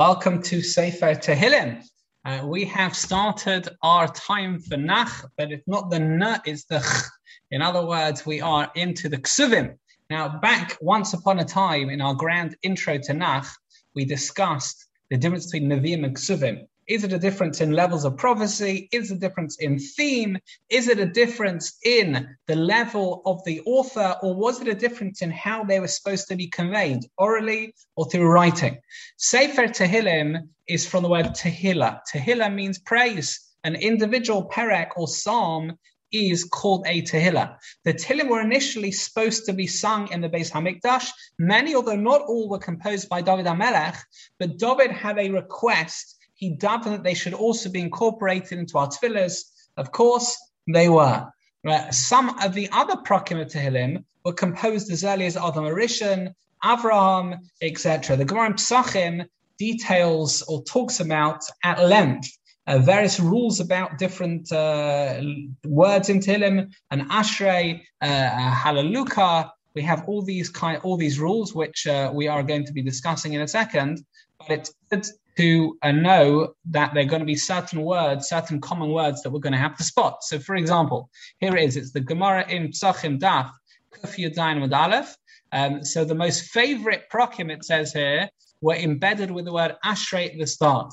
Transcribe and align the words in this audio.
Welcome 0.00 0.40
to 0.44 0.62
Sefer 0.62 1.14
Tehillim. 1.14 1.84
Uh, 2.24 2.40
we 2.46 2.64
have 2.64 2.96
started 2.96 3.68
our 3.82 4.08
time 4.08 4.58
for 4.58 4.78
Nach, 4.78 5.30
but 5.36 5.52
it's 5.52 5.68
not 5.68 5.90
the 5.90 6.00
Na, 6.00 6.38
it's 6.46 6.64
the 6.64 6.78
Ch. 6.78 7.04
In 7.50 7.60
other 7.60 7.84
words, 7.84 8.24
we 8.24 8.40
are 8.40 8.72
into 8.76 9.10
the 9.10 9.18
Ksuvim. 9.18 9.76
Now, 10.08 10.40
back 10.40 10.78
once 10.80 11.12
upon 11.12 11.40
a 11.40 11.44
time 11.44 11.90
in 11.90 12.00
our 12.00 12.14
grand 12.14 12.56
intro 12.62 12.96
to 12.96 13.12
Nach, 13.12 13.46
we 13.94 14.06
discussed 14.06 14.86
the 15.10 15.18
difference 15.18 15.50
between 15.50 15.68
Nevi'im 15.68 16.06
and 16.06 16.16
Ksuvim. 16.16 16.66
Is 16.90 17.04
it 17.04 17.12
a 17.12 17.20
difference 17.20 17.60
in 17.60 17.70
levels 17.70 18.04
of 18.04 18.16
prophecy? 18.16 18.88
Is 18.90 19.12
it 19.12 19.14
a 19.14 19.20
difference 19.20 19.58
in 19.58 19.78
theme? 19.78 20.36
Is 20.68 20.88
it 20.88 20.98
a 20.98 21.06
difference 21.06 21.78
in 21.84 22.36
the 22.48 22.56
level 22.56 23.22
of 23.24 23.44
the 23.44 23.60
author? 23.64 24.16
Or 24.24 24.34
was 24.34 24.60
it 24.60 24.66
a 24.66 24.74
difference 24.74 25.22
in 25.22 25.30
how 25.30 25.62
they 25.62 25.78
were 25.78 25.86
supposed 25.86 26.26
to 26.26 26.34
be 26.34 26.48
conveyed, 26.48 27.04
orally 27.16 27.76
or 27.94 28.06
through 28.06 28.28
writing? 28.28 28.78
Sefer 29.18 29.68
Tehillim 29.68 30.48
is 30.66 30.84
from 30.84 31.04
the 31.04 31.08
word 31.08 31.26
Tehillah. 31.26 32.00
Tehillah 32.12 32.52
means 32.52 32.80
praise. 32.80 33.38
An 33.62 33.76
individual 33.76 34.50
perek 34.52 34.88
or 34.96 35.06
psalm 35.06 35.78
is 36.10 36.42
called 36.42 36.84
a 36.88 37.02
Tehillah. 37.02 37.56
The 37.84 37.94
Tehillim 37.94 38.28
were 38.28 38.40
initially 38.40 38.90
supposed 38.90 39.46
to 39.46 39.52
be 39.52 39.68
sung 39.68 40.10
in 40.10 40.22
the 40.22 40.28
Beis 40.28 40.50
Hamikdash. 40.50 41.08
Many, 41.38 41.76
although 41.76 41.94
not 41.94 42.22
all, 42.22 42.48
were 42.48 42.58
composed 42.58 43.08
by 43.08 43.22
David 43.22 43.46
HaMelech, 43.46 43.96
but 44.40 44.58
David 44.58 44.90
had 44.90 45.20
a 45.20 45.30
request 45.30 46.16
he 46.40 46.56
davened 46.56 46.92
that 46.96 47.02
they 47.02 47.14
should 47.14 47.34
also 47.34 47.70
be 47.70 47.80
incorporated 47.80 48.58
into 48.58 48.78
our 48.78 48.88
tefillahs. 48.88 49.44
Of 49.76 49.92
course, 49.92 50.36
they 50.66 50.88
were. 50.88 51.30
Uh, 51.66 51.90
some 51.90 52.30
of 52.40 52.54
the 52.54 52.68
other 52.72 52.96
Prakim 52.96 53.40
of 53.40 53.48
Tehillim 53.48 54.04
were 54.24 54.32
composed 54.32 54.90
as 54.90 55.04
early 55.04 55.26
as 55.26 55.36
Adam 55.36 55.64
Arishon, 55.64 56.34
Avraham, 56.64 57.38
etc. 57.60 58.16
The 58.16 58.24
Gemara 58.24 58.46
in 58.46 58.54
Psachim 58.54 59.26
details 59.58 60.42
or 60.48 60.64
talks 60.64 61.00
about 61.00 61.44
at 61.62 61.84
length 61.84 62.30
uh, 62.66 62.78
various 62.78 63.20
rules 63.20 63.60
about 63.60 63.98
different 63.98 64.50
uh, 64.52 65.20
words 65.64 66.08
in 66.08 66.20
Tehillim, 66.20 66.72
and 66.90 67.02
Ashrei, 67.10 67.82
uh, 68.00 68.06
Hallelujah. 68.06 69.52
We 69.74 69.82
have 69.82 70.08
all 70.08 70.22
these 70.22 70.48
kind, 70.48 70.80
all 70.82 70.96
these 70.96 71.18
rules, 71.18 71.54
which 71.54 71.86
uh, 71.86 72.10
we 72.12 72.28
are 72.28 72.42
going 72.42 72.64
to 72.66 72.72
be 72.72 72.82
discussing 72.82 73.34
in 73.34 73.42
a 73.42 73.48
second. 73.48 74.04
But 74.38 74.50
it's 74.50 74.72
good 74.90 75.06
to 75.36 75.78
uh, 75.82 75.92
know 75.92 76.54
that 76.66 76.92
there 76.92 77.04
are 77.04 77.08
going 77.08 77.20
to 77.20 77.26
be 77.26 77.36
certain 77.36 77.82
words, 77.82 78.28
certain 78.28 78.60
common 78.60 78.90
words 78.90 79.22
that 79.22 79.30
we're 79.30 79.40
going 79.40 79.52
to 79.52 79.58
have 79.58 79.76
to 79.76 79.84
spot. 79.84 80.24
So, 80.24 80.38
for 80.38 80.56
example, 80.56 81.08
here 81.38 81.56
it 81.56 81.64
is. 81.64 81.76
It's 81.76 81.92
the 81.92 82.00
Gemara 82.00 82.48
in 82.48 82.68
Psachim 82.68 83.18
Daf 83.20 83.50
Kuf 83.94 84.16
Yudain 84.16 84.60
with 84.60 84.72
Aleph. 84.72 85.16
Um, 85.52 85.84
so 85.84 86.04
the 86.04 86.14
most 86.14 86.50
favorite 86.50 87.04
prokim 87.12 87.50
it 87.50 87.64
says 87.64 87.92
here 87.92 88.28
were 88.60 88.74
embedded 88.74 89.30
with 89.30 89.46
the 89.46 89.52
word 89.52 89.76
Ashrei 89.84 90.32
at 90.32 90.38
the 90.38 90.46
start. 90.46 90.92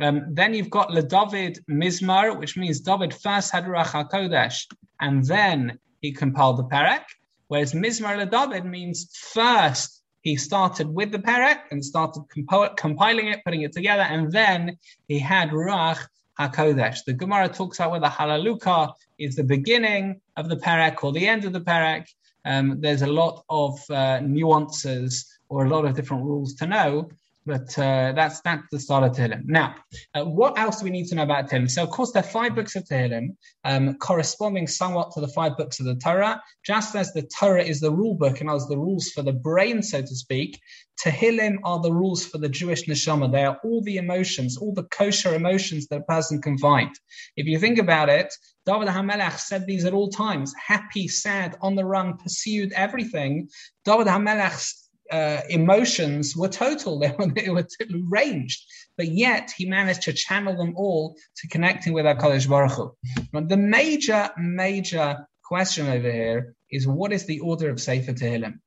Um, 0.00 0.26
then 0.30 0.54
you've 0.54 0.70
got 0.70 0.92
David 0.94 1.58
Mizmar, 1.70 2.36
which 2.36 2.56
means 2.56 2.80
David 2.80 3.14
first 3.14 3.52
had 3.52 3.64
Ruach 3.64 3.86
HaKodesh, 3.86 4.66
and 5.00 5.24
then 5.24 5.78
he 6.00 6.12
compiled 6.12 6.56
the 6.56 6.64
Perek. 6.64 7.04
Whereas 7.52 7.74
Mizmar 7.74 8.16
David 8.30 8.64
means 8.64 9.14
first 9.14 10.00
he 10.22 10.36
started 10.36 10.88
with 10.88 11.12
the 11.12 11.18
Perek 11.18 11.58
and 11.70 11.84
started 11.84 12.22
compo- 12.32 12.72
compiling 12.76 13.26
it, 13.26 13.44
putting 13.44 13.60
it 13.60 13.72
together, 13.74 14.04
and 14.04 14.32
then 14.32 14.78
he 15.06 15.18
had 15.18 15.50
Ruach 15.50 15.98
HaKodesh. 16.40 17.04
The 17.04 17.12
Gemara 17.12 17.50
talks 17.50 17.78
about 17.78 17.90
whether 17.90 18.06
Halaluka 18.06 18.94
is 19.18 19.36
the 19.36 19.44
beginning 19.44 20.22
of 20.38 20.48
the 20.48 20.56
Perek 20.56 21.04
or 21.04 21.12
the 21.12 21.28
end 21.28 21.44
of 21.44 21.52
the 21.52 21.60
Perek. 21.60 22.06
Um, 22.46 22.80
there's 22.80 23.02
a 23.02 23.06
lot 23.06 23.44
of 23.50 23.78
uh, 23.90 24.20
nuances 24.20 25.26
or 25.50 25.66
a 25.66 25.68
lot 25.68 25.84
of 25.84 25.94
different 25.94 26.24
rules 26.24 26.54
to 26.54 26.66
know. 26.66 27.10
But 27.44 27.76
uh, 27.76 28.12
that's 28.14 28.40
that's 28.42 28.62
the 28.70 28.78
start 28.78 29.02
of 29.02 29.16
Tehillim. 29.16 29.42
Now, 29.46 29.74
uh, 30.14 30.24
what 30.24 30.56
else 30.56 30.78
do 30.78 30.84
we 30.84 30.90
need 30.90 31.08
to 31.08 31.16
know 31.16 31.24
about 31.24 31.50
Tehillim? 31.50 31.68
So, 31.68 31.82
of 31.82 31.90
course, 31.90 32.12
there 32.12 32.22
are 32.22 32.26
five 32.26 32.54
books 32.54 32.76
of 32.76 32.84
Tehillim, 32.84 33.36
um, 33.64 33.94
corresponding 33.94 34.68
somewhat 34.68 35.10
to 35.12 35.20
the 35.20 35.26
five 35.28 35.56
books 35.56 35.80
of 35.80 35.86
the 35.86 35.96
Torah. 35.96 36.40
Just 36.64 36.94
as 36.94 37.12
the 37.12 37.22
Torah 37.22 37.64
is 37.64 37.80
the 37.80 37.90
rule 37.90 38.14
book 38.14 38.40
and 38.40 38.48
as 38.48 38.68
the 38.68 38.78
rules 38.78 39.08
for 39.08 39.22
the 39.22 39.32
brain, 39.32 39.82
so 39.82 40.00
to 40.00 40.14
speak, 40.14 40.60
Tehillim 41.04 41.56
are 41.64 41.80
the 41.80 41.92
rules 41.92 42.24
for 42.24 42.38
the 42.38 42.48
Jewish 42.48 42.84
neshama. 42.84 43.32
They 43.32 43.44
are 43.44 43.58
all 43.64 43.82
the 43.82 43.96
emotions, 43.96 44.56
all 44.56 44.72
the 44.72 44.84
kosher 44.84 45.34
emotions 45.34 45.88
that 45.88 46.02
a 46.02 46.04
person 46.04 46.40
can 46.40 46.58
find. 46.58 46.94
If 47.36 47.46
you 47.46 47.58
think 47.58 47.78
about 47.78 48.08
it, 48.08 48.32
David 48.66 48.86
HaMelech 48.86 49.38
said 49.40 49.66
these 49.66 49.84
at 49.84 49.94
all 49.94 50.10
times: 50.10 50.54
happy, 50.64 51.08
sad, 51.08 51.56
on 51.60 51.74
the 51.74 51.84
run, 51.84 52.18
pursued, 52.18 52.72
everything. 52.72 53.48
David 53.84 54.06
HaMelech's 54.06 54.81
uh, 55.12 55.42
emotions 55.50 56.34
were 56.34 56.48
total, 56.48 56.98
they 57.00 57.14
were, 57.18 57.26
they 57.26 57.48
were 57.50 57.66
ranged, 58.08 58.64
but 58.96 59.08
yet 59.08 59.52
he 59.56 59.66
managed 59.66 60.02
to 60.02 60.12
channel 60.12 60.56
them 60.56 60.72
all 60.76 61.16
to 61.36 61.48
connecting 61.48 61.92
with 61.92 62.06
HaKadosh 62.06 62.48
Baruch 62.48 62.72
Hu. 62.72 62.96
The 63.32 63.56
major, 63.56 64.30
major 64.38 65.28
question 65.42 65.86
over 65.86 66.10
here 66.10 66.54
is 66.70 66.86
what 66.86 67.12
is 67.12 67.26
the 67.26 67.40
order 67.40 67.70
of 67.70 67.80
Sefer 67.80 68.14
Tehillim? 68.14 68.58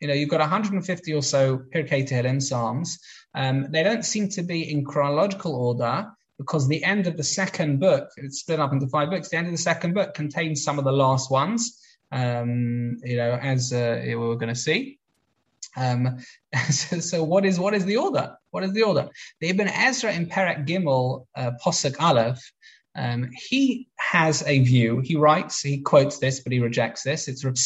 You 0.00 0.08
know, 0.08 0.14
you've 0.14 0.28
got 0.28 0.40
150 0.40 1.14
or 1.14 1.22
so 1.22 1.62
Pirkei 1.74 2.06
Tehillim 2.06 2.42
Psalms. 2.42 2.98
Um, 3.34 3.68
they 3.70 3.82
don't 3.82 4.04
seem 4.04 4.28
to 4.30 4.42
be 4.42 4.70
in 4.70 4.84
chronological 4.84 5.54
order 5.54 6.10
because 6.38 6.68
the 6.68 6.84
end 6.84 7.06
of 7.06 7.16
the 7.16 7.22
second 7.22 7.80
book, 7.80 8.10
it's 8.16 8.40
split 8.40 8.60
up 8.60 8.72
into 8.72 8.88
five 8.88 9.08
books, 9.08 9.30
the 9.30 9.36
end 9.36 9.46
of 9.46 9.52
the 9.52 9.58
second 9.58 9.94
book 9.94 10.14
contains 10.14 10.62
some 10.62 10.78
of 10.78 10.84
the 10.84 10.92
last 10.92 11.30
ones, 11.30 11.80
um, 12.12 12.98
you 13.02 13.16
know, 13.16 13.38
as 13.40 13.72
uh, 13.72 14.02
we're 14.04 14.34
going 14.34 14.52
to 14.52 14.54
see. 14.54 14.98
Um, 15.76 16.18
so, 16.70 17.00
so, 17.00 17.24
what 17.24 17.44
is 17.44 17.58
what 17.58 17.74
is 17.74 17.84
the 17.84 17.96
order? 17.96 18.36
What 18.50 18.64
is 18.64 18.72
the 18.72 18.82
order? 18.82 19.08
The 19.40 19.48
Ibn 19.48 19.68
Ezra 19.68 20.12
in 20.12 20.26
Perek 20.26 20.66
Gimel 20.66 21.26
uh, 21.36 21.52
Posuk 21.64 22.00
Aleph. 22.00 22.40
Um, 22.96 23.30
he 23.48 23.88
has 23.98 24.44
a 24.46 24.60
view. 24.60 25.00
He 25.00 25.16
writes, 25.16 25.60
he 25.60 25.80
quotes 25.80 26.18
this, 26.18 26.40
but 26.40 26.52
he 26.52 26.60
rejects 26.60 27.02
this. 27.02 27.26
It's 27.26 27.44
Rav 27.44 27.56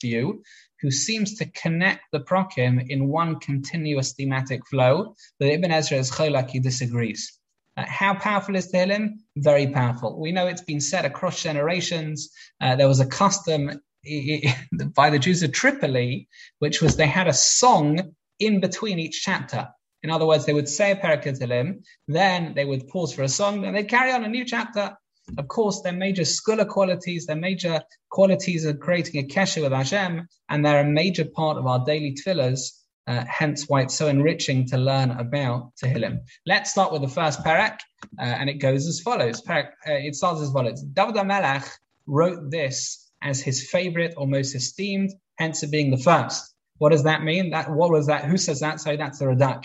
view, 0.00 0.42
who 0.80 0.90
seems 0.90 1.34
to 1.38 1.46
connect 1.50 2.02
the 2.12 2.20
prokim 2.20 2.88
in 2.88 3.08
one 3.08 3.40
continuous 3.40 4.12
thematic 4.12 4.64
flow. 4.68 5.14
But 5.40 5.48
Ibn 5.48 5.72
Ezra 5.72 5.98
is 5.98 6.10
cholak, 6.10 6.50
he 6.50 6.60
disagrees. 6.60 7.38
Uh, 7.76 7.84
how 7.86 8.14
powerful 8.14 8.54
is 8.56 8.70
Tehillim? 8.70 9.14
Very 9.36 9.66
powerful. 9.68 10.20
We 10.20 10.30
know 10.30 10.46
it's 10.46 10.62
been 10.62 10.80
said 10.80 11.04
across 11.04 11.42
generations. 11.42 12.30
Uh, 12.60 12.76
there 12.76 12.88
was 12.88 13.00
a 13.00 13.06
custom 13.06 13.80
by 14.94 15.10
the 15.10 15.18
Jews 15.18 15.42
of 15.42 15.52
Tripoli, 15.52 16.28
which 16.58 16.82
was 16.82 16.96
they 16.96 17.06
had 17.06 17.28
a 17.28 17.32
song 17.32 18.14
in 18.38 18.60
between 18.60 18.98
each 18.98 19.22
chapter. 19.22 19.68
In 20.02 20.10
other 20.10 20.26
words, 20.26 20.44
they 20.44 20.52
would 20.52 20.68
say 20.68 20.90
a 20.90 20.96
Tehillim, 20.96 21.84
then 22.08 22.54
they 22.54 22.64
would 22.64 22.88
pause 22.88 23.14
for 23.14 23.22
a 23.22 23.28
song, 23.28 23.64
and 23.64 23.76
they'd 23.76 23.88
carry 23.88 24.10
on 24.10 24.24
a 24.24 24.28
new 24.28 24.44
chapter. 24.44 24.96
Of 25.38 25.46
course, 25.46 25.82
their 25.82 25.92
major 25.92 26.24
scholar 26.24 26.64
qualities, 26.64 27.26
their 27.26 27.36
major 27.36 27.82
qualities 28.10 28.64
of 28.64 28.80
creating 28.80 29.22
a 29.22 29.28
kesher 29.28 29.62
with 29.62 29.72
Hashem, 29.72 30.26
and 30.48 30.66
they're 30.66 30.80
a 30.80 30.84
major 30.84 31.24
part 31.24 31.56
of 31.56 31.66
our 31.68 31.84
daily 31.84 32.16
tefillahs, 32.16 32.72
uh, 33.06 33.24
hence 33.28 33.68
why 33.68 33.82
it's 33.82 33.94
so 33.94 34.08
enriching 34.08 34.66
to 34.66 34.78
learn 34.78 35.12
about 35.12 35.72
Tehillim. 35.76 36.18
Let's 36.44 36.72
start 36.72 36.92
with 36.92 37.02
the 37.02 37.08
first 37.08 37.44
parak, 37.44 37.78
uh, 38.18 38.22
and 38.22 38.50
it 38.50 38.54
goes 38.54 38.88
as 38.88 39.00
follows. 39.00 39.40
Parak, 39.42 39.68
uh, 39.86 39.92
it 39.92 40.16
starts 40.16 40.40
as 40.40 40.50
follows. 40.50 40.82
David 40.82 41.14
HaMelech 41.14 41.68
wrote 42.06 42.50
this 42.50 43.11
as 43.22 43.40
his 43.40 43.68
favorite 43.70 44.14
or 44.16 44.26
most 44.26 44.54
esteemed, 44.54 45.10
hence 45.38 45.62
it 45.62 45.70
being 45.70 45.90
the 45.90 45.96
first. 45.96 46.54
What 46.78 46.90
does 46.90 47.04
that 47.04 47.22
mean? 47.22 47.50
That 47.50 47.70
what 47.70 47.90
was 47.90 48.06
that? 48.06 48.24
Who 48.24 48.36
says 48.36 48.60
that? 48.60 48.80
So 48.80 48.96
that's 48.96 49.18
the 49.18 49.26
Radak. 49.26 49.64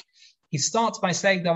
He 0.50 0.57
starts 0.57 1.00
by 1.00 1.12
saying 1.12 1.44
that 1.44 1.56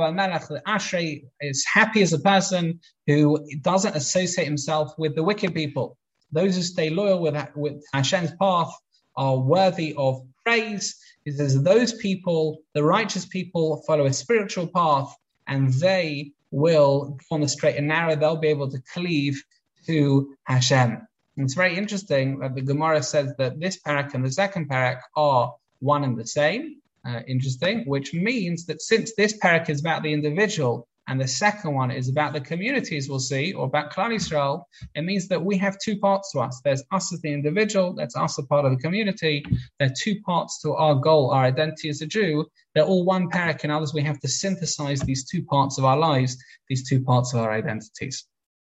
Ashrei 0.67 1.23
is 1.39 1.65
happy 1.71 2.01
as 2.01 2.11
a 2.13 2.19
person 2.19 2.79
who 3.07 3.39
doesn't 3.61 3.95
associate 3.95 4.45
himself 4.45 4.93
with 4.97 5.15
the 5.15 5.23
wicked 5.23 5.53
people. 5.53 5.97
Those 6.31 6.55
who 6.55 6.61
stay 6.61 6.89
loyal 6.89 7.21
with, 7.21 7.35
with 7.55 7.81
Hashem's 7.93 8.33
path 8.41 8.71
are 9.15 9.37
worthy 9.37 9.93
of 9.97 10.21
praise. 10.43 10.95
He 11.23 11.31
says 11.31 11.61
those 11.61 11.93
people, 11.93 12.63
the 12.73 12.83
righteous 12.83 13.25
people, 13.25 13.83
follow 13.87 14.05
a 14.05 14.13
spiritual 14.13 14.67
path 14.67 15.13
and 15.47 15.73
they 15.73 16.31
will 16.51 17.17
go 17.29 17.35
on 17.35 17.41
the 17.41 17.47
straight 17.47 17.77
and 17.77 17.87
narrow. 17.87 18.15
They'll 18.15 18.37
be 18.37 18.47
able 18.49 18.69
to 18.71 18.81
cleave 18.93 19.41
to 19.85 20.35
Hashem. 20.43 21.07
And 21.37 21.45
it's 21.45 21.53
very 21.53 21.77
interesting 21.77 22.39
that 22.39 22.55
the 22.55 22.61
Gemara 22.61 23.01
says 23.03 23.33
that 23.37 23.59
this 23.59 23.79
parak 23.81 24.13
and 24.13 24.23
the 24.23 24.31
second 24.31 24.69
parak 24.69 24.99
are 25.15 25.53
one 25.79 26.03
and 26.03 26.17
the 26.17 26.27
same. 26.27 26.77
Uh, 27.03 27.21
interesting, 27.27 27.83
which 27.87 28.13
means 28.13 28.67
that 28.67 28.79
since 28.79 29.15
this 29.15 29.35
parak 29.39 29.71
is 29.71 29.79
about 29.79 30.03
the 30.03 30.13
individual 30.13 30.87
and 31.07 31.19
the 31.19 31.27
second 31.27 31.73
one 31.73 31.89
is 31.89 32.09
about 32.09 32.31
the 32.31 32.39
communities, 32.39 33.09
we'll 33.09 33.19
see, 33.19 33.53
or 33.53 33.65
about 33.65 33.91
Klal 33.91 34.13
Yisrael, 34.13 34.65
it 34.93 35.01
means 35.01 35.27
that 35.29 35.43
we 35.43 35.57
have 35.57 35.79
two 35.79 35.97
parts 35.97 36.31
to 36.31 36.39
us. 36.39 36.61
There's 36.63 36.83
us 36.91 37.11
as 37.11 37.19
the 37.21 37.33
individual, 37.33 37.93
that's 37.93 38.15
us 38.15 38.37
a 38.37 38.43
part 38.43 38.65
of 38.65 38.71
the 38.71 38.77
community. 38.77 39.43
There 39.79 39.89
are 39.89 39.93
two 39.97 40.21
parts 40.21 40.61
to 40.61 40.73
our 40.73 40.95
goal, 40.95 41.31
our 41.31 41.45
identity 41.45 41.89
as 41.89 42.01
a 42.01 42.05
Jew. 42.05 42.45
They're 42.75 42.85
all 42.85 43.03
one 43.03 43.29
parak, 43.29 43.63
and 43.63 43.71
others 43.71 43.93
we 43.93 44.03
have 44.03 44.19
to 44.19 44.27
synthesize 44.27 45.01
these 45.01 45.25
two 45.27 45.43
parts 45.43 45.79
of 45.79 45.85
our 45.85 45.97
lives, 45.97 46.37
these 46.69 46.87
two 46.87 47.01
parts 47.01 47.33
of 47.33 47.39
our 47.39 47.51
identities. 47.51 48.25